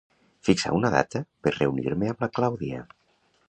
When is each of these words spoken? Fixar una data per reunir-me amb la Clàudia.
Fixar 0.47 0.71
una 0.77 0.91
data 0.95 1.21
per 1.47 1.55
reunir-me 1.59 2.11
amb 2.15 2.27
la 2.27 2.33
Clàudia. 2.41 2.85